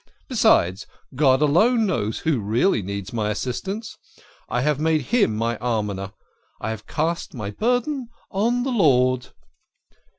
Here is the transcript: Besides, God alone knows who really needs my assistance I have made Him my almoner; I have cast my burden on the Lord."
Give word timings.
Besides, 0.27 0.87
God 1.13 1.43
alone 1.43 1.85
knows 1.85 2.21
who 2.21 2.39
really 2.39 2.81
needs 2.81 3.13
my 3.13 3.29
assistance 3.29 3.99
I 4.49 4.61
have 4.61 4.79
made 4.79 5.01
Him 5.13 5.35
my 5.35 5.57
almoner; 5.59 6.13
I 6.59 6.71
have 6.71 6.87
cast 6.87 7.35
my 7.35 7.51
burden 7.51 8.07
on 8.31 8.63
the 8.63 8.71
Lord." 8.71 9.27